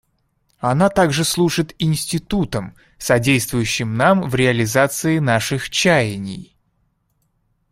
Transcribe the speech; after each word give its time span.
Она 0.57 0.89
также 0.89 1.23
служит 1.23 1.75
институтом, 1.77 2.75
содействующим 2.97 3.97
нам 3.97 4.27
в 4.27 4.33
реализации 4.33 5.19
наших 5.19 5.69
чаяний. 5.69 6.57